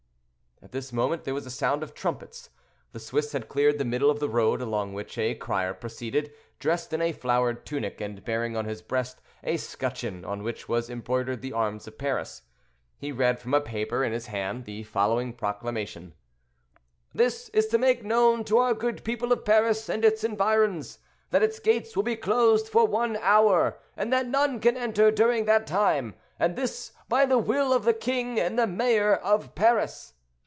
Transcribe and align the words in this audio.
At 0.63 0.73
this 0.73 0.93
moment 0.93 1.23
there 1.23 1.33
was 1.33 1.47
a 1.47 1.51
sound 1.51 1.81
of 1.81 1.95
trumpets. 1.95 2.51
The 2.91 2.99
Swiss 2.99 3.31
had 3.31 3.49
cleared 3.49 3.79
the 3.79 3.83
middle 3.83 4.11
of 4.11 4.19
the 4.19 4.29
road, 4.29 4.61
along 4.61 4.93
which 4.93 5.17
a 5.17 5.33
crier 5.33 5.73
proceeded, 5.73 6.31
dressed 6.59 6.93
in 6.93 7.01
a 7.01 7.11
flowered 7.13 7.65
tunic, 7.65 7.99
and 7.99 8.23
bearing 8.23 8.55
on 8.55 8.65
his 8.65 8.83
breast 8.83 9.21
a 9.43 9.57
scutcheon 9.57 10.23
on 10.23 10.43
which 10.43 10.69
was 10.69 10.87
embroidered 10.87 11.41
the 11.41 11.51
arms 11.51 11.87
of 11.87 11.97
Paris. 11.97 12.43
He 12.99 13.11
read 13.11 13.39
from 13.39 13.55
a 13.55 13.59
paper 13.59 14.03
in 14.03 14.13
his 14.13 14.27
hand 14.27 14.65
the 14.65 14.83
following 14.83 15.33
proclamation: 15.33 16.13
"This 17.11 17.49
is 17.49 17.65
to 17.69 17.79
make 17.79 18.05
known 18.05 18.43
to 18.43 18.59
our 18.59 18.75
good 18.75 19.03
people 19.03 19.31
of 19.31 19.43
Paris 19.43 19.89
and 19.89 20.05
its 20.05 20.23
environs, 20.23 20.99
that 21.31 21.41
its 21.43 21.57
gates 21.59 21.95
will 21.97 22.03
be 22.03 22.15
closed 22.15 22.69
for 22.69 22.85
one 22.85 23.17
hour, 23.17 23.79
and 23.97 24.13
that 24.13 24.27
none 24.27 24.59
can 24.59 24.77
enter 24.77 25.09
during 25.09 25.45
that 25.45 25.65
time; 25.65 26.13
and 26.37 26.55
this 26.55 26.91
by 27.09 27.25
the 27.25 27.39
will 27.39 27.73
of 27.73 27.83
the 27.83 27.95
king 27.95 28.39
and 28.39 28.59
the 28.59 28.67
mayor 28.67 29.15
of 29.15 29.55
Paris." 29.55 30.13